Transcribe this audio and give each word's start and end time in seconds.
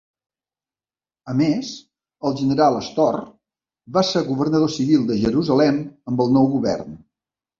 A 1.31 1.35
més, 1.41 1.67
el 2.29 2.33
general 2.39 2.79
Storr 2.87 3.21
va 3.97 4.03
ser 4.13 4.25
governador 4.31 4.71
civil 4.79 5.05
de 5.11 5.19
Jerusalem 5.27 5.77
amb 6.13 6.25
el 6.25 6.37
nou 6.39 6.49
govern. 6.57 6.97